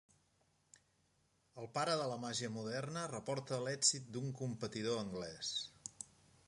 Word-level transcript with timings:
El 1.63 1.67
pare 1.75 1.93
de 1.99 2.07
la 2.13 2.17
màgia 2.23 2.49
moderna 2.55 3.05
reporta 3.13 3.63
l'èxit 3.67 4.09
d'un 4.17 4.35
competidor 4.43 5.03
anglès. 5.05 5.55